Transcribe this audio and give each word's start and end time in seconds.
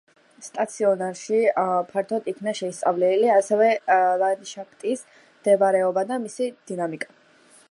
სტაციონარში 0.45 1.41
ფართოდ 1.91 2.31
იქნა 2.33 2.55
შესწავლილი 2.61 3.31
ასევე 3.35 3.69
ლანდშაფტის 4.25 5.07
მდგომარეობა 5.19 6.11
და 6.13 6.23
მისი 6.27 6.55
დინამიკა. 6.73 7.19